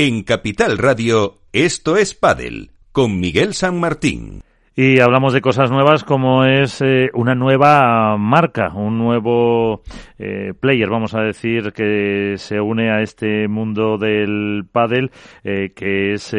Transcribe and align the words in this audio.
En 0.00 0.22
Capital 0.22 0.78
Radio, 0.78 1.38
esto 1.52 1.96
es 1.96 2.14
Padel, 2.14 2.70
con 2.92 3.18
Miguel 3.18 3.52
San 3.52 3.80
Martín. 3.80 4.42
Y 4.76 5.00
hablamos 5.00 5.32
de 5.32 5.40
cosas 5.40 5.72
nuevas 5.72 6.04
como 6.04 6.44
es 6.44 6.80
eh, 6.82 7.10
una 7.14 7.34
nueva 7.34 8.16
marca, 8.16 8.72
un 8.72 8.96
nuevo 8.96 9.82
eh, 10.20 10.54
player, 10.60 10.88
vamos 10.88 11.14
a 11.14 11.22
decir, 11.22 11.72
que 11.72 12.34
se 12.36 12.60
une 12.60 12.92
a 12.92 13.02
este 13.02 13.48
mundo 13.48 13.98
del 13.98 14.66
pádel, 14.70 15.10
eh, 15.42 15.72
que 15.74 16.12
es 16.12 16.32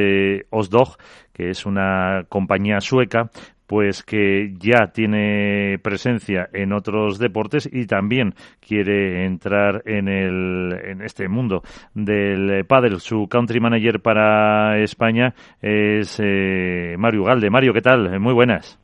Osdog, 0.52 0.96
que 1.34 1.50
es 1.50 1.66
una 1.66 2.28
compañía 2.30 2.80
sueca 2.80 3.30
pues 3.70 4.02
que 4.02 4.52
ya 4.58 4.88
tiene 4.88 5.78
presencia 5.84 6.50
en 6.54 6.74
otros 6.74 7.20
deportes 7.20 7.70
y 7.72 7.86
también 7.86 8.34
quiere 8.60 9.26
entrar 9.26 9.84
en 9.86 10.08
el 10.08 10.74
en 10.86 11.04
este 11.04 11.28
mundo 11.28 11.62
del 11.94 12.66
pádel. 12.66 13.00
Su 13.00 13.28
country 13.30 13.60
manager 13.60 14.00
para 14.00 14.80
España 14.80 15.36
es 15.62 16.20
eh, 16.20 16.96
Mario 16.98 17.26
Galde. 17.26 17.52
Mario, 17.52 17.72
¿qué 17.72 17.82
tal? 17.82 18.20
Muy 18.20 18.34
buenas. 18.34 18.80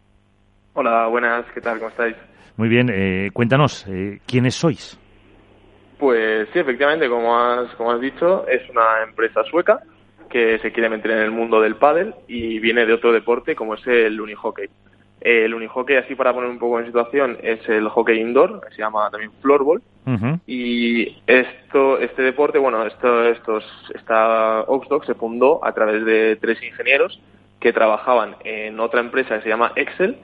Hola, 0.76 1.08
buenas. 1.08 1.46
¿Qué 1.56 1.62
tal? 1.62 1.80
¿Cómo 1.80 1.90
estáis? 1.90 2.16
Muy 2.56 2.70
bien. 2.70 2.92
Eh, 2.94 3.32
cuéntanos, 3.34 3.88
eh, 3.88 4.20
¿quiénes 4.28 4.54
sois? 4.54 5.00
Pues 5.98 6.48
sí, 6.54 6.60
efectivamente, 6.60 7.10
como 7.10 7.36
has, 7.36 7.74
como 7.74 7.92
has 7.92 8.02
dicho, 8.02 8.48
es 8.48 8.62
una 8.70 9.02
empresa 9.04 9.42
sueca 9.50 9.82
que 10.36 10.60
se 10.60 10.74
quiere 10.74 10.90
meter 10.90 11.12
en 11.12 11.20
el 11.20 11.32
mundo 11.32 11.62
del 11.62 11.78
pádel 11.78 12.14
y 12.28 12.60
viene 12.60 12.86
de 12.86 12.92
otro 12.92 13.14
deporte 13.14 13.56
como 13.56 13.76
es 13.76 13.88
el 13.88 14.20
unihockey. 14.20 14.68
El 15.22 15.54
unihockey, 15.54 15.96
así 15.96 16.14
para 16.14 16.34
poner 16.34 16.50
un 16.50 16.60
poco 16.60 16.78
en 16.78 16.88
situación, 16.88 17.38
es 17.42 17.66
el 17.70 17.88
hockey 17.88 18.20
indoor, 18.20 18.60
que 18.60 18.76
se 18.76 18.82
llama 18.82 19.10
también 19.10 19.32
floorball. 19.42 19.82
Y 20.46 21.16
esto, 21.26 22.00
este 22.00 22.22
deporte, 22.22 22.58
bueno, 22.58 22.86
esto, 22.86 23.24
estos, 23.30 23.64
esta 23.96 24.64
Oxdog 24.64 25.06
se 25.06 25.14
fundó 25.14 25.64
a 25.64 25.72
través 25.72 26.04
de 26.04 26.36
tres 26.36 26.62
ingenieros 26.62 27.18
que 27.62 27.72
trabajaban 27.72 28.36
en 28.44 28.78
otra 28.82 29.00
empresa 29.00 29.38
que 29.38 29.44
se 29.44 29.50
llama 29.50 29.72
Excel 29.78 30.18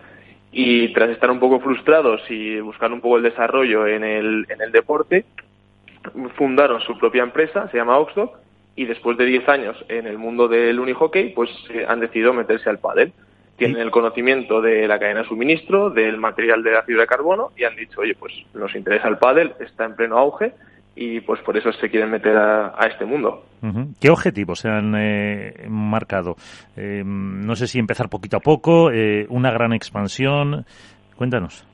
y 0.51 0.91
tras 0.91 1.09
estar 1.11 1.31
un 1.31 1.39
poco 1.39 1.61
frustrados 1.61 2.19
y 2.29 2.59
buscar 2.59 2.91
un 2.91 2.99
poco 2.99 3.15
el 3.15 3.23
desarrollo 3.23 3.87
en 3.87 4.03
el, 4.03 4.45
en 4.49 4.61
el 4.61 4.73
deporte, 4.73 5.23
fundaron 6.35 6.81
su 6.81 6.97
propia 6.97 7.23
empresa, 7.23 7.69
se 7.69 7.77
llama 7.77 7.97
Oxdog, 7.97 8.40
y 8.75 8.85
después 8.85 9.17
de 9.17 9.25
10 9.25 9.49
años 9.49 9.85
en 9.89 10.07
el 10.07 10.17
mundo 10.17 10.47
del 10.47 10.79
unihockey, 10.79 11.33
pues 11.33 11.49
eh, 11.69 11.85
han 11.87 11.99
decidido 11.99 12.33
meterse 12.33 12.69
al 12.69 12.79
pádel. 12.79 13.13
Tienen 13.57 13.81
el 13.81 13.91
conocimiento 13.91 14.59
de 14.59 14.87
la 14.87 14.97
cadena 14.97 15.21
de 15.21 15.27
suministro, 15.27 15.91
del 15.91 16.17
material 16.17 16.63
de 16.63 16.71
la 16.71 16.83
fibra 16.83 17.01
de 17.01 17.07
carbono 17.07 17.51
y 17.55 17.63
han 17.63 17.75
dicho, 17.75 18.01
oye, 18.01 18.15
pues 18.15 18.33
nos 18.55 18.73
interesa 18.75 19.07
el 19.07 19.17
pádel, 19.17 19.53
está 19.59 19.85
en 19.85 19.95
pleno 19.95 20.17
auge 20.17 20.53
y 20.95 21.19
pues 21.21 21.41
por 21.41 21.55
eso 21.55 21.71
se 21.73 21.89
quieren 21.89 22.09
meter 22.09 22.35
a, 22.35 22.87
este 22.89 23.05
mundo. 23.05 23.45
¿Qué 23.99 24.09
objetivos 24.09 24.59
se 24.59 24.69
han 24.69 24.95
eh, 24.97 25.67
marcado? 25.69 26.37
Eh, 26.75 27.03
no 27.05 27.55
sé 27.55 27.67
si 27.67 27.77
empezar 27.77 28.09
poquito 28.09 28.37
a 28.37 28.39
poco, 28.39 28.89
una 29.29 29.51
gran 29.51 29.73
expansión. 29.73 30.65
Cuéntanos. 31.15 31.67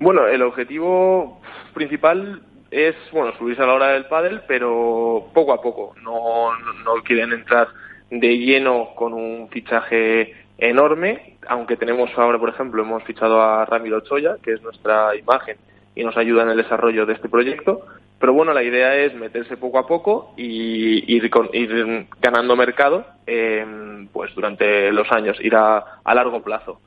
Bueno, 0.00 0.26
el 0.26 0.40
objetivo 0.42 1.40
principal 1.74 2.42
es 2.76 2.94
bueno 3.10 3.32
subirse 3.38 3.62
a 3.62 3.66
la 3.66 3.72
hora 3.72 3.88
del 3.92 4.04
pádel, 4.04 4.42
pero 4.46 5.28
poco 5.32 5.54
a 5.54 5.62
poco. 5.62 5.94
No, 6.02 6.50
no, 6.84 7.02
quieren 7.02 7.32
entrar 7.32 7.68
de 8.10 8.36
lleno 8.36 8.90
con 8.94 9.14
un 9.14 9.48
fichaje 9.48 10.34
enorme, 10.58 11.38
aunque 11.48 11.76
tenemos 11.76 12.10
ahora, 12.16 12.38
por 12.38 12.50
ejemplo, 12.50 12.82
hemos 12.82 13.02
fichado 13.04 13.40
a 13.40 13.64
Ramiro 13.64 14.00
Choya, 14.00 14.36
que 14.42 14.52
es 14.52 14.62
nuestra 14.62 15.16
imagen 15.16 15.56
y 15.94 16.04
nos 16.04 16.16
ayuda 16.18 16.42
en 16.42 16.50
el 16.50 16.58
desarrollo 16.58 17.06
de 17.06 17.14
este 17.14 17.30
proyecto. 17.30 17.86
Pero 18.18 18.34
bueno, 18.34 18.52
la 18.52 18.62
idea 18.62 18.94
es 18.94 19.14
meterse 19.14 19.56
poco 19.56 19.78
a 19.78 19.86
poco 19.86 20.34
y 20.36 21.14
ir, 21.14 21.30
ir 21.52 22.06
ganando 22.20 22.56
mercado 22.56 23.06
em, 23.26 24.08
pues 24.08 24.34
durante 24.34 24.92
los 24.92 25.10
años, 25.12 25.38
ir 25.40 25.54
a, 25.54 26.00
a 26.04 26.14
largo 26.14 26.42
plazo. 26.42 26.80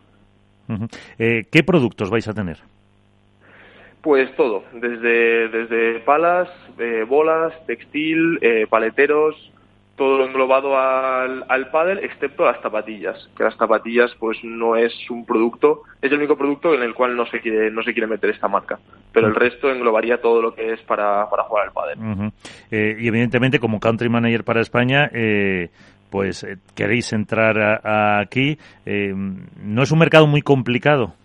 Eh, 1.17 1.45
¿Qué 1.51 1.63
productos 1.63 2.11
vais 2.11 2.27
a 2.27 2.33
tener? 2.33 2.57
Pues 4.01 4.33
todo, 4.37 4.63
desde, 4.73 5.49
desde 5.49 5.99
palas, 5.99 6.47
eh, 6.77 7.03
bolas, 7.07 7.53
textil, 7.65 8.39
eh, 8.41 8.65
paleteros, 8.69 9.35
todo 9.97 10.19
lo 10.19 10.25
englobado 10.25 10.79
al, 10.79 11.43
al 11.49 11.69
pádel, 11.69 11.99
excepto 11.99 12.45
las 12.45 12.61
zapatillas, 12.61 13.29
que 13.35 13.43
las 13.43 13.57
zapatillas 13.57 14.15
pues 14.17 14.37
no 14.41 14.77
es 14.77 14.93
un 15.09 15.25
producto, 15.25 15.81
es 16.01 16.09
el 16.09 16.19
único 16.19 16.37
producto 16.37 16.73
en 16.73 16.83
el 16.83 16.93
cual 16.93 17.17
no 17.17 17.25
se 17.25 17.41
quiere, 17.41 17.69
no 17.71 17.83
se 17.83 17.91
quiere 17.91 18.07
meter 18.07 18.29
esta 18.29 18.47
marca, 18.47 18.79
pero 19.11 19.27
el 19.27 19.35
resto 19.35 19.69
englobaría 19.69 20.21
todo 20.21 20.41
lo 20.41 20.55
que 20.55 20.71
es 20.71 20.79
para, 20.83 21.29
para 21.29 21.43
jugar 21.43 21.67
al 21.67 21.73
pádel. 21.73 22.31
Eh, 22.71 22.95
y 22.97 23.07
evidentemente 23.09 23.59
como 23.59 23.81
country 23.81 24.07
manager 24.07 24.45
para 24.45 24.61
España, 24.61 25.11
pues 26.09 26.47
queréis 26.73 27.11
entrar 27.11 27.81
aquí, 27.83 28.57
¿no 28.85 29.83
es 29.83 29.91
un 29.91 29.99
mercado 29.99 30.25
muy 30.25 30.41
complicado? 30.41 31.18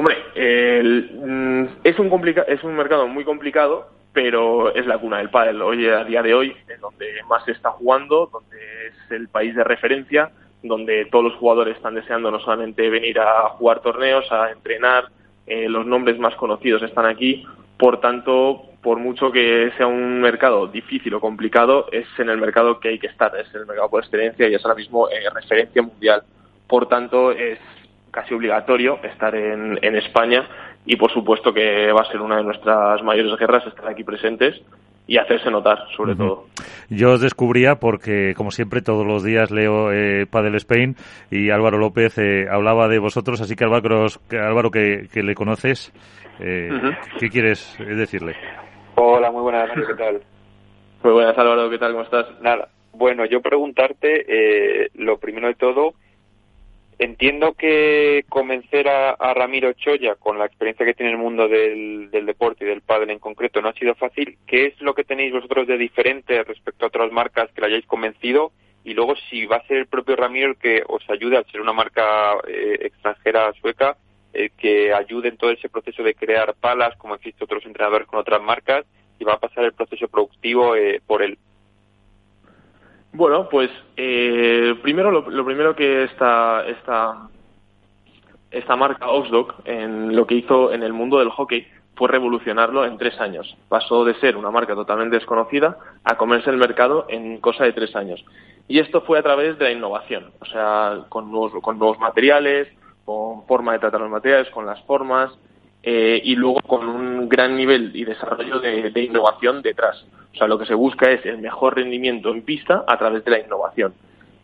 Hombre, 0.00 0.16
mm, 0.34 1.64
es, 1.84 1.98
un 1.98 2.34
es 2.48 2.64
un 2.64 2.74
mercado 2.74 3.06
muy 3.06 3.22
complicado, 3.22 3.90
pero 4.14 4.74
es 4.74 4.86
la 4.86 4.96
cuna 4.96 5.18
del 5.18 5.28
pádel. 5.28 5.60
Hoy, 5.60 5.86
a 5.88 6.04
día 6.04 6.22
de 6.22 6.32
hoy, 6.32 6.56
es 6.68 6.80
donde 6.80 7.06
más 7.28 7.44
se 7.44 7.52
está 7.52 7.72
jugando, 7.72 8.30
donde 8.32 8.56
es 8.86 9.10
el 9.10 9.28
país 9.28 9.54
de 9.54 9.62
referencia, 9.62 10.30
donde 10.62 11.04
todos 11.04 11.24
los 11.24 11.34
jugadores 11.34 11.76
están 11.76 11.96
deseando 11.96 12.30
no 12.30 12.40
solamente 12.40 12.88
venir 12.88 13.20
a 13.20 13.50
jugar 13.50 13.82
torneos, 13.82 14.24
a 14.32 14.50
entrenar, 14.52 15.04
eh, 15.46 15.68
los 15.68 15.84
nombres 15.84 16.18
más 16.18 16.34
conocidos 16.36 16.82
están 16.82 17.04
aquí. 17.04 17.46
Por 17.76 18.00
tanto, 18.00 18.70
por 18.82 18.98
mucho 19.00 19.30
que 19.30 19.70
sea 19.76 19.86
un 19.86 20.22
mercado 20.22 20.66
difícil 20.66 21.12
o 21.12 21.20
complicado, 21.20 21.88
es 21.92 22.06
en 22.16 22.30
el 22.30 22.38
mercado 22.38 22.80
que 22.80 22.88
hay 22.88 22.98
que 22.98 23.08
estar, 23.08 23.36
es 23.36 23.54
el 23.54 23.66
mercado 23.66 23.90
por 23.90 24.02
excelencia 24.02 24.48
y 24.48 24.54
es 24.54 24.64
ahora 24.64 24.76
mismo 24.76 25.10
eh, 25.10 25.28
referencia 25.34 25.82
mundial. 25.82 26.22
Por 26.66 26.88
tanto, 26.88 27.32
es 27.32 27.58
casi 28.10 28.34
obligatorio 28.34 28.98
estar 29.02 29.34
en, 29.34 29.78
en 29.82 29.96
España 29.96 30.48
y 30.86 30.96
por 30.96 31.12
supuesto 31.12 31.52
que 31.52 31.92
va 31.92 32.02
a 32.02 32.10
ser 32.10 32.20
una 32.20 32.36
de 32.38 32.44
nuestras 32.44 33.02
mayores 33.02 33.38
guerras 33.38 33.66
estar 33.66 33.88
aquí 33.88 34.04
presentes 34.04 34.60
y 35.06 35.18
hacerse 35.18 35.50
notar, 35.50 35.78
sobre 35.96 36.14
todo. 36.14 36.46
Yo 36.88 37.12
os 37.12 37.20
descubría 37.20 37.76
porque, 37.76 38.32
como 38.36 38.52
siempre, 38.52 38.80
todos 38.80 39.04
los 39.04 39.24
días 39.24 39.50
leo 39.50 39.90
eh, 39.92 40.26
Padel 40.30 40.54
Spain 40.54 40.94
y 41.32 41.50
Álvaro 41.50 41.78
López 41.78 42.16
eh, 42.18 42.46
hablaba 42.48 42.86
de 42.86 43.00
vosotros, 43.00 43.40
así 43.40 43.56
que 43.56 43.64
Álvaro, 43.64 44.06
Álvaro 44.30 44.70
que, 44.70 45.08
que 45.12 45.24
le 45.24 45.34
conoces, 45.34 45.92
eh, 46.38 46.70
¿qué 47.18 47.28
quieres 47.28 47.76
decirle? 47.78 48.36
Hola, 48.94 49.32
muy 49.32 49.42
buenas, 49.42 49.70
¿qué 49.74 49.94
tal? 49.94 50.20
Muy 51.02 51.12
buenas, 51.12 51.36
Álvaro, 51.36 51.68
¿qué 51.70 51.78
tal? 51.78 51.92
¿Cómo 51.92 52.04
estás? 52.04 52.26
Nada, 52.40 52.68
bueno, 52.92 53.24
yo 53.24 53.40
preguntarte, 53.40 54.24
eh, 54.28 54.90
lo 54.94 55.18
primero 55.18 55.48
de 55.48 55.54
todo, 55.54 55.94
Entiendo 57.02 57.54
que 57.54 58.26
convencer 58.28 58.86
a, 58.86 59.32
Ramiro 59.32 59.72
Choya, 59.72 60.16
con 60.16 60.38
la 60.38 60.44
experiencia 60.44 60.84
que 60.84 60.92
tiene 60.92 61.12
en 61.12 61.16
el 61.16 61.22
mundo 61.22 61.48
del, 61.48 62.10
deporte 62.10 62.64
y 62.64 62.68
del 62.68 62.82
pádel 62.82 63.08
en 63.08 63.18
concreto, 63.18 63.62
no 63.62 63.70
ha 63.70 63.72
sido 63.72 63.94
fácil. 63.94 64.36
¿Qué 64.46 64.66
es 64.66 64.78
lo 64.82 64.92
que 64.92 65.04
tenéis 65.04 65.32
vosotros 65.32 65.66
de 65.66 65.78
diferente 65.78 66.44
respecto 66.44 66.84
a 66.84 66.88
otras 66.88 67.10
marcas 67.10 67.50
que 67.52 67.62
la 67.62 67.68
hayáis 67.68 67.86
convencido? 67.86 68.52
Y 68.84 68.92
luego, 68.92 69.14
si 69.30 69.46
va 69.46 69.56
a 69.56 69.66
ser 69.66 69.78
el 69.78 69.86
propio 69.86 70.14
Ramiro 70.14 70.50
el 70.50 70.56
que 70.56 70.82
os 70.86 71.02
ayude, 71.08 71.38
al 71.38 71.46
ser 71.46 71.62
una 71.62 71.72
marca 71.72 72.34
eh, 72.46 72.80
extranjera 72.82 73.50
sueca, 73.62 73.96
eh, 74.34 74.50
que 74.58 74.92
ayude 74.92 75.30
en 75.30 75.38
todo 75.38 75.52
ese 75.52 75.70
proceso 75.70 76.02
de 76.02 76.14
crear 76.14 76.52
palas, 76.60 76.94
como 76.98 77.14
existen 77.14 77.44
otros 77.44 77.64
entrenadores 77.64 78.08
con 78.08 78.18
otras 78.18 78.42
marcas, 78.42 78.84
y 79.18 79.24
va 79.24 79.32
a 79.32 79.40
pasar 79.40 79.64
el 79.64 79.72
proceso 79.72 80.06
productivo 80.08 80.76
eh, 80.76 81.00
por 81.06 81.22
él. 81.22 81.38
Bueno, 83.12 83.48
pues 83.48 83.70
eh, 83.96 84.74
primero 84.82 85.10
lo, 85.10 85.44
primero 85.44 85.74
que 85.74 86.04
esta, 86.04 86.64
esta, 86.66 87.28
esta 88.50 88.76
marca 88.76 89.08
Oxdog 89.08 89.54
en 89.64 90.14
lo 90.14 90.26
que 90.26 90.36
hizo 90.36 90.72
en 90.72 90.82
el 90.82 90.92
mundo 90.92 91.18
del 91.18 91.30
hockey 91.30 91.66
fue 91.96 92.08
revolucionarlo 92.08 92.86
en 92.86 92.98
tres 92.98 93.20
años. 93.20 93.56
Pasó 93.68 94.04
de 94.04 94.14
ser 94.20 94.36
una 94.36 94.50
marca 94.50 94.74
totalmente 94.74 95.16
desconocida 95.16 95.76
a 96.04 96.16
comerse 96.16 96.50
el 96.50 96.56
mercado 96.56 97.06
en 97.08 97.38
cosa 97.40 97.64
de 97.64 97.72
tres 97.72 97.94
años. 97.96 98.24
Y 98.68 98.78
esto 98.78 99.00
fue 99.02 99.18
a 99.18 99.22
través 99.22 99.58
de 99.58 99.64
la 99.64 99.72
innovación, 99.72 100.30
o 100.40 100.46
sea, 100.46 101.00
con 101.08 101.30
nuevos, 101.32 101.52
con 101.60 101.78
nuevos 101.78 101.98
materiales, 101.98 102.68
con 103.04 103.44
forma 103.46 103.72
de 103.72 103.80
tratar 103.80 104.00
los 104.00 104.10
materiales, 104.10 104.48
con 104.50 104.64
las 104.64 104.80
formas, 104.84 105.32
eh, 105.82 106.20
y 106.22 106.36
luego 106.36 106.60
con 106.60 106.88
un 106.88 107.28
gran 107.28 107.56
nivel 107.56 107.90
y 107.94 108.04
desarrollo 108.04 108.60
de, 108.60 108.90
de 108.90 109.02
innovación 109.02 109.60
detrás. 109.60 110.06
O 110.32 110.36
sea, 110.36 110.46
lo 110.46 110.58
que 110.58 110.66
se 110.66 110.74
busca 110.74 111.10
es 111.10 111.24
el 111.26 111.38
mejor 111.38 111.76
rendimiento 111.76 112.30
en 112.30 112.42
pista 112.42 112.84
a 112.86 112.98
través 112.98 113.24
de 113.24 113.30
la 113.30 113.40
innovación. 113.40 113.94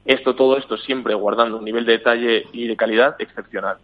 Esto, 0.05 0.35
todo 0.35 0.57
esto 0.57 0.77
siempre 0.77 1.15
guardando 1.15 1.59
un 1.59 1.65
nivel 1.65 1.85
de 1.85 1.93
detalle 1.93 2.47
y 2.53 2.67
de 2.67 2.77
calidad 2.77 3.17
excepcional. 3.19 3.79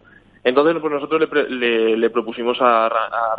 Entonces, 0.45 0.77
pues 0.81 0.93
nosotros 0.93 1.29
le, 1.51 2.11
propusimos 2.11 2.59
a, 2.61 2.91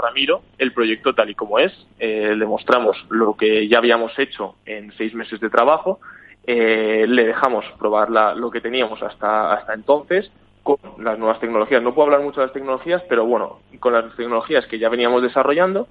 Ramiro 0.01 0.41
el 0.57 0.71
proyecto 0.71 1.13
tal 1.13 1.29
y 1.29 1.35
como 1.35 1.59
es. 1.59 1.73
Eh, 1.99 2.33
le 2.35 2.45
mostramos 2.45 2.97
lo 3.09 3.35
que 3.35 3.67
ya 3.67 3.79
habíamos 3.79 4.17
hecho 4.17 4.55
en 4.65 4.91
seis 4.93 5.13
meses 5.13 5.39
de 5.41 5.49
trabajo. 5.49 5.99
Eh, 6.45 7.05
le 7.07 7.25
dejamos 7.25 7.65
probar 7.77 8.09
lo 8.09 8.51
que 8.51 8.61
teníamos 8.61 9.01
hasta, 9.03 9.53
hasta 9.53 9.73
entonces 9.73 10.31
con 10.61 10.77
las 10.97 11.19
nuevas 11.19 11.39
tecnologías. 11.41 11.83
No 11.83 11.93
puedo 11.93 12.05
hablar 12.05 12.21
mucho 12.21 12.39
de 12.39 12.47
las 12.47 12.53
tecnologías, 12.53 13.01
pero 13.09 13.25
bueno, 13.25 13.59
con 13.79 13.93
las 13.93 14.15
tecnologías 14.15 14.65
que 14.67 14.79
ya 14.79 14.87
veníamos 14.87 15.21
desarrollando 15.21 15.87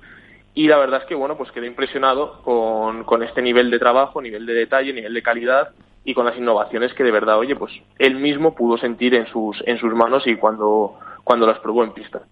y 0.55 0.69
la 0.69 0.77
verdad 0.77 1.01
es 1.03 1.07
que, 1.07 1.15
bueno, 1.15 1.37
pues 1.37 1.51
quedé 1.51 1.67
impresionado 1.67 2.43
con, 2.43 3.05
con 3.05 3.23
este 3.23 3.41
nivel 3.41 3.71
de 3.71 3.79
trabajo, 3.79 4.21
nivel 4.21 4.45
de 4.45 4.53
detalle, 4.53 4.93
nivel 4.93 5.15
de 5.15 5.23
calidad 5.23 5.71
y 6.05 6.15
con 6.15 6.27
las 6.27 6.37
innovaciones 6.37 6.93
que 6.95 7.05
de 7.05 7.11
verdad, 7.11 7.39
oye, 7.39 7.57
pues 7.57 7.73
él 7.99 8.17
mismo 8.17 8.55
pudo 8.55 8.77
sentir 8.77 9.15
en 9.15 9.27
sus, 9.29 9.63
en 9.67 9.79
sus 9.79 9.95
manos 9.95 10.27
y 10.27 10.37
cuando, 10.37 10.99
cuando 11.25 11.47
las 11.47 11.59
probó 11.61 11.85
en 11.85 11.93
pista. 11.93 12.23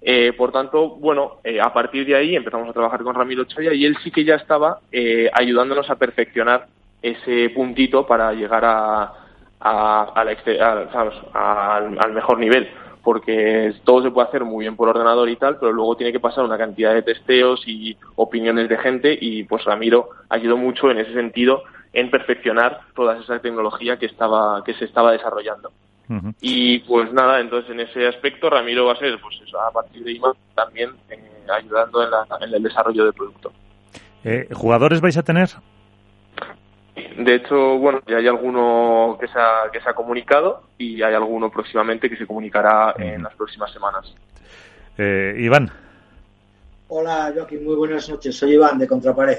Eh, 0.00 0.32
por 0.36 0.52
tanto, 0.52 0.90
bueno, 0.90 1.38
eh, 1.42 1.60
a 1.60 1.72
partir 1.72 2.06
de 2.06 2.14
ahí 2.14 2.36
empezamos 2.36 2.68
a 2.68 2.72
trabajar 2.72 3.02
con 3.02 3.14
Ramiro 3.14 3.44
Choya 3.44 3.72
y 3.72 3.84
él 3.84 3.96
sí 4.04 4.12
que 4.12 4.24
ya 4.24 4.36
estaba 4.36 4.78
eh, 4.92 5.28
ayudándonos 5.32 5.90
a 5.90 5.96
perfeccionar 5.96 6.66
ese 7.02 7.50
puntito 7.50 8.06
para 8.06 8.32
llegar 8.32 8.64
a, 8.64 9.12
a, 9.58 10.12
al, 10.14 11.98
al 11.98 12.12
mejor 12.12 12.38
nivel 12.38 12.68
porque 13.04 13.74
todo 13.84 14.02
se 14.02 14.10
puede 14.10 14.28
hacer 14.28 14.44
muy 14.44 14.64
bien 14.64 14.76
por 14.76 14.88
ordenador 14.88 15.28
y 15.28 15.36
tal, 15.36 15.58
pero 15.58 15.72
luego 15.72 15.96
tiene 15.96 16.12
que 16.12 16.20
pasar 16.20 16.42
una 16.42 16.56
cantidad 16.56 16.94
de 16.94 17.02
testeos 17.02 17.62
y 17.66 17.96
opiniones 18.16 18.68
de 18.68 18.78
gente 18.78 19.16
y 19.20 19.44
pues 19.44 19.64
Ramiro 19.64 20.08
ayudó 20.30 20.56
mucho 20.56 20.90
en 20.90 20.98
ese 20.98 21.12
sentido 21.12 21.62
en 21.92 22.10
perfeccionar 22.10 22.80
toda 22.96 23.18
esa 23.18 23.38
tecnología 23.38 23.98
que 23.98 24.06
estaba 24.06 24.64
que 24.64 24.74
se 24.74 24.86
estaba 24.86 25.12
desarrollando. 25.12 25.70
Y 26.40 26.80
pues 26.80 27.10
nada, 27.12 27.40
entonces 27.40 27.70
en 27.70 27.80
ese 27.80 28.06
aspecto 28.06 28.50
Ramiro 28.50 28.86
va 28.86 28.92
a 28.92 28.96
ser 28.96 29.18
pues 29.20 29.40
eso, 29.46 29.60
a 29.60 29.70
partir 29.70 30.02
de 30.02 30.12
IMA 30.12 30.32
también 30.54 30.90
eh, 31.08 31.18
ayudando 31.50 32.02
en, 32.02 32.10
la, 32.10 32.26
en, 32.40 32.54
el 32.54 32.62
desarrollo 32.62 33.04
del 33.04 33.14
producto. 33.14 33.52
Eh, 34.22 34.48
¿Jugadores 34.52 35.00
vais 35.00 35.16
a 35.16 35.22
tener? 35.22 35.48
De 37.16 37.36
hecho, 37.36 37.78
bueno, 37.78 38.00
ya 38.06 38.16
hay 38.16 38.26
alguno 38.26 39.16
que 39.20 39.28
se 39.28 39.38
ha, 39.38 39.70
que 39.72 39.80
se 39.80 39.88
ha 39.88 39.94
comunicado 39.94 40.62
y 40.78 41.02
hay 41.02 41.14
alguno 41.14 41.50
próximamente 41.50 42.08
que 42.10 42.16
se 42.16 42.26
comunicará 42.26 42.94
en 42.98 43.22
las 43.22 43.34
próximas 43.34 43.72
semanas. 43.72 44.12
Eh, 44.98 45.36
Iván. 45.38 45.70
Hola, 46.88 47.32
Joaquín, 47.34 47.64
muy 47.64 47.76
buenas 47.76 48.08
noches. 48.08 48.36
Soy 48.36 48.54
Iván 48.54 48.78
de 48.78 48.86
Contrapared. 48.86 49.38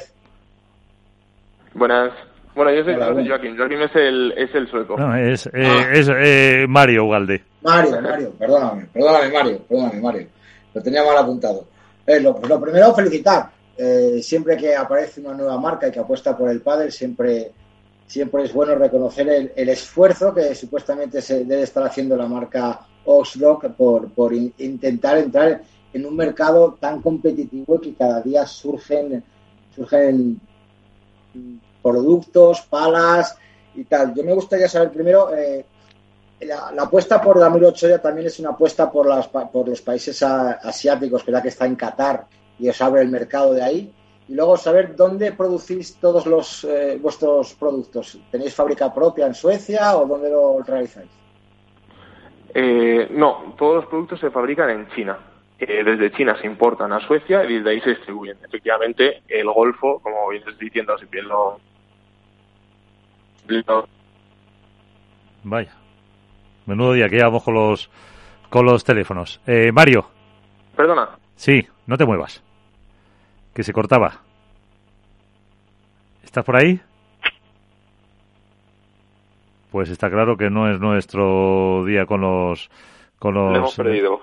Buenas. 1.73 2.11
Bueno, 2.55 2.71
yo 2.71 2.85
soy 2.85 2.95
Joaquín. 2.95 3.57
Joaquín 3.57 3.81
es 3.81 3.95
el, 3.95 4.33
es 4.37 4.55
el 4.55 4.69
sueco. 4.69 4.97
No, 4.97 5.15
es, 5.15 5.45
eh, 5.47 5.51
ah. 5.55 5.89
es 5.91 6.09
eh, 6.09 6.65
Mario 6.69 7.05
Ugalde. 7.05 7.43
Mario, 7.61 8.01
Mario, 8.01 8.31
perdóname, 8.39 8.85
perdóname, 8.93 9.33
Mario, 9.33 9.61
perdóname, 9.67 10.01
Mario. 10.01 10.27
Lo 10.73 10.81
tenía 10.81 11.03
mal 11.03 11.17
apuntado. 11.17 11.65
Eh, 12.07 12.19
lo, 12.19 12.39
lo, 12.47 12.61
primero, 12.61 12.93
felicitar 12.93 13.49
eh, 13.77 14.21
siempre 14.21 14.55
que 14.55 14.75
aparece 14.75 15.19
una 15.19 15.33
nueva 15.33 15.59
marca 15.59 15.87
y 15.87 15.91
que 15.91 15.99
apuesta 15.99 16.37
por 16.37 16.49
el 16.49 16.61
pádel, 16.61 16.91
siempre, 16.91 17.51
siempre 18.07 18.43
es 18.43 18.53
bueno 18.53 18.75
reconocer 18.75 19.51
el, 19.55 19.69
esfuerzo 19.69 20.33
que 20.33 20.53
supuestamente 20.55 21.21
se 21.21 21.45
debe 21.45 21.63
estar 21.63 21.83
haciendo 21.83 22.15
la 22.15 22.27
marca 22.27 22.85
Oxrock 23.05 23.69
por, 23.71 24.09
por 24.09 24.33
intentar 24.33 25.17
entrar 25.17 25.61
en 25.93 26.05
un 26.05 26.15
mercado 26.15 26.77
tan 26.79 27.01
competitivo 27.01 27.79
que 27.79 27.93
cada 27.93 28.21
día 28.21 28.45
surgen, 28.45 29.23
surgen 29.73 30.39
productos, 31.81 32.61
palas 32.61 33.37
y 33.75 33.83
tal. 33.85 34.13
Yo 34.13 34.23
me 34.23 34.33
gustaría 34.33 34.67
saber 34.67 34.91
primero, 34.91 35.33
eh, 35.33 35.65
la, 36.41 36.73
apuesta 36.77 37.21
por 37.21 37.39
Damiro 37.39 37.69
Ochoa 37.69 37.99
también 37.99 38.27
es 38.27 38.39
una 38.39 38.49
apuesta 38.49 38.91
por, 38.91 39.07
las, 39.07 39.27
por 39.27 39.67
los 39.67 39.81
países 39.81 40.21
asiáticos, 40.21 41.23
que 41.23 41.31
la 41.31 41.41
que 41.41 41.49
está 41.49 41.65
en 41.65 41.75
Qatar 41.75 42.27
y 42.59 42.69
os 42.69 42.81
abre 42.81 43.01
el 43.01 43.09
mercado 43.09 43.53
de 43.53 43.61
ahí. 43.61 43.93
Y 44.27 44.33
luego 44.33 44.57
saber 44.57 44.95
dónde 44.95 45.31
producís 45.33 45.97
todos 45.99 46.25
los 46.25 46.63
eh, 46.63 46.97
vuestros 46.99 47.53
productos. 47.53 48.17
¿Tenéis 48.31 48.55
fábrica 48.55 48.93
propia 48.93 49.27
en 49.27 49.35
Suecia 49.35 49.95
o 49.97 50.05
dónde 50.07 50.29
lo 50.29 50.63
realizáis? 50.63 51.09
Eh, 52.53 53.07
no, 53.11 53.53
todos 53.57 53.75
los 53.75 53.85
productos 53.85 54.19
se 54.19 54.31
fabrican 54.31 54.69
en 54.71 54.87
China. 54.89 55.19
Eh, 55.59 55.83
desde 55.83 56.11
China 56.11 56.35
se 56.41 56.47
importan 56.47 56.91
a 56.91 57.05
Suecia 57.05 57.43
y 57.45 57.57
desde 57.57 57.69
ahí 57.69 57.81
se 57.81 57.91
distribuyen. 57.91 58.37
Efectivamente, 58.43 59.21
el 59.27 59.49
Golfo, 59.51 59.99
como 59.99 60.29
vienes 60.29 60.57
diciendo, 60.57 60.97
si 60.97 61.05
bien 61.05 61.27
lo... 61.27 61.59
Vaya. 65.43 65.71
Menudo 66.65 66.93
día 66.93 67.07
que 67.09 67.17
llevamos 67.17 67.43
con 67.43 67.53
los, 67.53 67.91
con 68.49 68.65
los 68.65 68.83
teléfonos. 68.83 69.39
Mario. 69.71 70.09
Perdona. 70.75 71.09
Sí, 71.35 71.67
no 71.85 71.95
te 71.95 72.05
muevas 72.05 72.44
que 73.55 73.63
se 73.63 73.71
cortaba. 73.71 74.21
¿Estás 76.23 76.43
por 76.43 76.57
ahí? 76.57 76.79
Pues 79.71 79.89
está 79.89 80.09
claro 80.09 80.35
que 80.35 80.49
no 80.49 80.69
es 80.69 80.79
nuestro 80.79 81.85
día 81.85 82.05
con 82.05 82.21
los 82.21 82.69
con 83.17 83.33
los 83.33 83.57
hemos 83.57 83.75
perdido. 83.75 84.19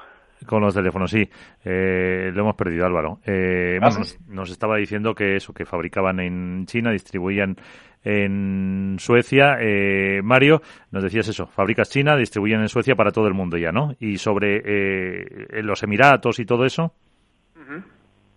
con 0.46 0.60
los 0.60 0.74
teléfonos, 0.74 1.10
sí, 1.10 1.28
eh, 1.64 2.30
lo 2.34 2.42
hemos 2.42 2.56
perdido, 2.56 2.84
Álvaro. 2.84 3.20
Eh, 3.24 3.78
¿Ah, 3.80 3.88
nos, 4.28 4.50
estaba 4.50 4.76
diciendo 4.76 5.14
que 5.14 5.36
eso, 5.36 5.54
que 5.54 5.64
fabricaban 5.64 6.20
en 6.20 6.66
China, 6.66 6.90
distribuían 6.90 7.56
en 8.04 8.96
Suecia. 8.98 9.56
Eh, 9.60 10.20
Mario, 10.22 10.60
nos 10.90 11.02
decías 11.02 11.28
eso, 11.28 11.46
fabricas 11.46 11.88
China, 11.88 12.16
distribuyen 12.16 12.60
en 12.60 12.68
Suecia 12.68 12.94
para 12.94 13.12
todo 13.12 13.28
el 13.28 13.34
mundo 13.34 13.56
ya, 13.56 13.72
¿no? 13.72 13.94
Y 13.98 14.18
sobre 14.18 14.60
eh, 14.62 15.62
los 15.62 15.82
Emiratos 15.82 16.38
y 16.38 16.44
todo 16.44 16.66
eso. 16.66 16.92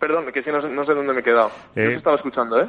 Perdón, 0.05 0.31
que 0.31 0.43
sí, 0.43 0.51
no, 0.51 0.85
sé 0.85 0.93
dónde 0.93 1.13
me 1.13 1.21
he 1.21 1.23
quedado. 1.23 1.49
Eh, 1.75 1.95
estaba 1.95 2.17
escuchando, 2.17 2.61
¿eh? 2.61 2.67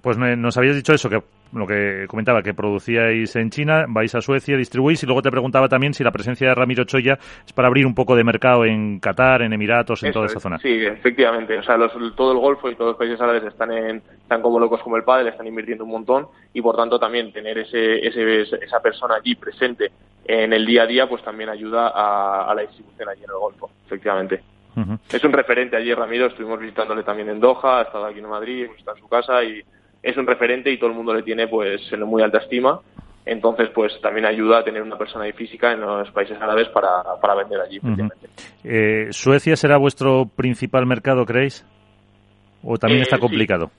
Pues 0.00 0.16
nos 0.16 0.56
habías 0.56 0.76
dicho 0.76 0.92
eso, 0.92 1.10
que 1.10 1.20
lo 1.52 1.66
que 1.66 2.06
comentaba, 2.06 2.40
que 2.40 2.54
producíais 2.54 3.34
en 3.34 3.50
China, 3.50 3.86
vais 3.88 4.14
a 4.14 4.20
Suecia, 4.20 4.56
distribuís, 4.56 5.02
y 5.02 5.06
luego 5.06 5.20
te 5.20 5.32
preguntaba 5.32 5.68
también 5.68 5.92
si 5.92 6.04
la 6.04 6.12
presencia 6.12 6.46
de 6.46 6.54
Ramiro 6.54 6.84
Choya 6.84 7.18
es 7.44 7.52
para 7.52 7.66
abrir 7.66 7.84
un 7.84 7.96
poco 7.96 8.14
de 8.14 8.22
mercado 8.22 8.64
en 8.64 9.00
Qatar, 9.00 9.42
en 9.42 9.54
Emiratos, 9.54 10.04
en 10.04 10.12
toda 10.12 10.26
esa 10.26 10.38
zona. 10.38 10.58
Sí, 10.58 10.86
efectivamente. 10.86 11.58
O 11.58 11.64
sea, 11.64 11.76
todo 12.14 12.30
el 12.30 12.38
Golfo 12.38 12.70
y 12.70 12.76
todos 12.76 12.90
los 12.90 12.96
países 12.96 13.20
árabes 13.20 13.42
están, 13.42 13.72
en, 13.72 13.96
están 13.96 14.40
como 14.40 14.60
locos 14.60 14.80
como 14.80 14.96
el 14.96 15.02
padre, 15.02 15.30
están 15.30 15.48
invirtiendo 15.48 15.82
un 15.82 15.90
montón, 15.90 16.28
y 16.54 16.62
por 16.62 16.76
tanto 16.76 16.96
también 16.96 17.32
tener 17.32 17.58
ese, 17.58 18.06
ese, 18.06 18.42
esa 18.42 18.78
persona 18.80 19.16
allí 19.16 19.34
presente 19.34 19.90
en 20.24 20.52
el 20.52 20.64
día 20.64 20.84
a 20.84 20.86
día, 20.86 21.08
pues 21.08 21.24
también 21.24 21.50
ayuda 21.50 21.88
a, 21.88 22.48
a 22.48 22.54
la 22.54 22.62
distribución 22.62 23.08
allí 23.08 23.24
en 23.24 23.30
el 23.30 23.36
Golfo, 23.36 23.68
efectivamente. 23.84 24.57
Es 25.10 25.24
un 25.24 25.32
referente 25.32 25.76
allí, 25.76 25.92
Ramiro. 25.94 26.26
Estuvimos 26.26 26.60
visitándole 26.60 27.02
también 27.02 27.28
en 27.28 27.40
Doha, 27.40 27.80
ha 27.80 27.82
estado 27.82 28.06
aquí 28.06 28.18
en 28.18 28.28
Madrid, 28.28 28.66
está 28.76 28.92
en 28.92 28.98
su 28.98 29.08
casa 29.08 29.42
y 29.42 29.62
es 30.02 30.16
un 30.16 30.26
referente 30.26 30.70
y 30.70 30.78
todo 30.78 30.90
el 30.90 30.96
mundo 30.96 31.14
le 31.14 31.22
tiene 31.22 31.48
pues 31.48 31.80
en 31.92 32.02
muy 32.02 32.22
alta 32.22 32.38
estima. 32.38 32.80
Entonces, 33.24 33.68
pues 33.74 33.92
también 34.00 34.24
ayuda 34.24 34.60
a 34.60 34.64
tener 34.64 34.80
una 34.80 34.96
persona 34.96 35.24
ahí 35.24 35.32
física 35.32 35.72
en 35.72 35.80
los 35.80 36.10
países 36.12 36.40
árabes 36.40 36.68
para, 36.68 37.02
para 37.20 37.34
vender 37.34 37.60
allí. 37.60 37.78
Eh, 38.64 39.08
¿Suecia 39.10 39.54
será 39.54 39.76
vuestro 39.76 40.24
principal 40.34 40.86
mercado, 40.86 41.26
creéis? 41.26 41.66
¿O 42.62 42.78
también 42.78 43.02
está 43.02 43.16
eh, 43.16 43.20
complicado? 43.20 43.70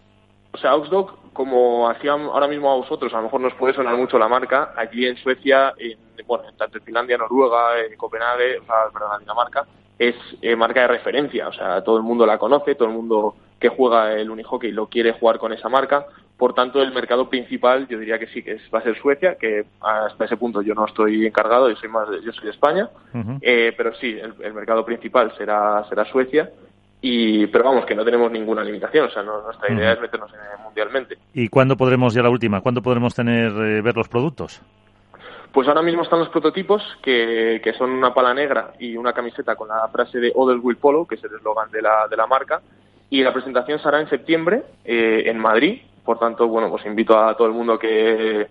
O 0.52 0.58
sea, 0.58 0.72
Auxdog, 0.72 1.19
como 1.40 1.90
hacía 1.90 2.12
ahora 2.12 2.50
mismo 2.50 2.70
a 2.70 2.76
vosotros, 2.76 3.14
a 3.14 3.16
lo 3.16 3.24
mejor 3.24 3.40
nos 3.40 3.54
puede 3.54 3.74
sonar 3.74 3.96
mucho 3.96 4.20
la 4.20 4.28
marca, 4.28 4.74
aquí 4.76 5.06
en 5.06 5.16
Suecia, 5.16 5.74
en, 5.78 5.98
bueno, 6.28 6.44
tanto 6.58 6.80
en 6.80 6.84
Finlandia, 6.84 7.18
Noruega, 7.18 7.80
en 7.80 7.96
Copenhague, 7.96 8.60
o 8.60 8.66
sea, 8.66 8.90
perdón, 8.92 9.20
Dinamarca, 9.22 9.66
es 9.98 10.16
eh, 10.42 10.58
marca 10.58 10.82
de 10.82 10.88
referencia, 10.90 11.48
o 11.48 11.54
sea, 11.54 11.82
todo 11.82 11.96
el 11.96 12.04
mundo 12.04 12.26
la 12.26 12.38
conoce, 12.38 12.76
todo 12.76 12.90
el 12.90 12.94
mundo 12.94 13.36
que 13.58 13.70
juega 13.70 14.16
el 14.16 14.30
unihockey 14.30 14.74
lo 14.74 14.88
quiere 14.88 15.14
jugar 15.14 15.40
con 15.40 15.54
esa 15.54 15.70
marca, 15.70 16.08
por 16.36 16.54
tanto 16.54 16.82
el 16.82 16.92
mercado 16.92 17.30
principal 17.30 17.88
yo 17.88 18.00
diría 18.00 18.20
que 18.20 18.28
sí 18.28 18.44
que 18.44 18.58
va 18.76 18.80
a 18.80 18.84
ser 18.84 19.00
Suecia, 19.00 19.36
que 19.36 19.64
hasta 19.80 20.26
ese 20.26 20.36
punto 20.36 20.62
yo 20.62 20.76
no 20.76 20.88
estoy 20.88 21.26
encargado, 21.26 21.70
yo 21.70 21.78
soy 21.78 21.88
más 21.88 22.10
yo 22.22 22.34
soy 22.34 22.44
de 22.44 22.52
España, 22.52 22.90
eh, 23.40 23.74
pero 23.78 23.96
sí 23.96 24.20
el, 24.20 24.54
mercado 24.54 24.84
principal 24.84 25.34
será 25.38 25.86
será 25.88 26.04
Suecia 26.04 26.52
y 27.02 27.48
pero 27.48 27.66
vamos 27.66 27.86
que 27.86 27.96
no 27.96 28.04
tenemos 28.04 28.32
ninguna 28.32 28.64
limitación, 28.64 29.06
o 29.06 29.10
sea 29.10 29.24
nuestra 29.24 29.74
idea 29.74 29.94
es 29.94 30.02
meternos 30.02 30.32
en, 30.34 30.64
mundialmente. 30.64 31.18
¿Y 31.34 31.48
cuándo 31.48 31.78
podremos 31.78 32.14
ya 32.14 32.22
la 32.22 32.30
última? 32.30 32.62
¿Cuándo 32.62 32.82
podremos 32.82 33.16
tener 33.16 33.52
eh, 33.52 33.82
ver 33.82 33.96
los 33.96 34.10
productos? 34.10 34.62
Pues 35.52 35.68
ahora 35.68 35.82
mismo 35.82 36.04
están 36.04 36.20
los 36.20 36.30
prototipos, 36.30 36.84
que, 37.02 37.60
que, 37.64 37.74
son 37.74 37.90
una 37.90 38.14
pala 38.14 38.34
negra 38.36 38.74
y 38.80 38.96
una 38.96 39.14
camiseta 39.14 39.56
con 39.56 39.70
la 39.70 39.88
frase 39.88 40.20
de 40.20 40.32
Odell 40.36 40.60
Will 40.62 40.78
Polo, 40.78 41.06
que 41.08 41.16
es 41.16 41.24
el 41.24 41.34
eslogan 41.34 41.72
de 41.72 41.82
la, 41.82 42.08
de 42.08 42.16
la 42.16 42.28
marca. 42.28 42.62
Y 43.10 43.24
la 43.24 43.34
presentación 43.34 43.80
será 43.80 44.00
en 44.00 44.10
septiembre 44.10 44.64
eh, 44.86 45.24
en 45.26 45.40
Madrid. 45.40 45.82
Por 46.06 46.20
tanto, 46.20 46.48
bueno, 46.48 46.70
pues 46.70 46.86
invito 46.86 47.18
a 47.18 47.36
todo 47.36 47.48
el 47.48 47.54
mundo 47.54 47.80
que, 47.80 48.48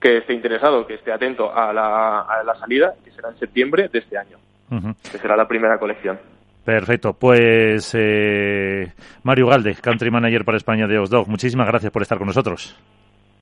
que 0.00 0.18
esté 0.18 0.32
interesado, 0.32 0.86
que 0.86 0.94
esté 0.94 1.12
atento 1.12 1.54
a 1.54 1.72
la, 1.72 2.22
a 2.22 2.42
la 2.42 2.56
salida, 2.56 2.94
que 3.04 3.12
será 3.12 3.28
en 3.28 3.38
septiembre 3.38 3.88
de 3.88 4.00
este 4.00 4.18
año, 4.18 4.38
que 5.10 5.18
será 5.18 5.36
la 5.36 5.46
primera 5.46 5.78
colección. 5.78 6.18
Perfecto. 6.64 7.14
Pues 7.14 7.92
eh, 7.94 8.92
Mario 9.22 9.46
Galde, 9.46 9.74
Country 9.74 10.10
Manager 10.10 10.44
para 10.44 10.58
España 10.58 10.86
de 10.86 10.98
Osdog, 10.98 11.28
muchísimas 11.28 11.66
gracias 11.66 11.92
por 11.92 12.02
estar 12.02 12.18
con 12.18 12.26
nosotros. 12.26 12.76